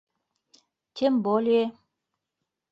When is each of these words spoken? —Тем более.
—Тем 0.95 1.13
более. 1.25 1.65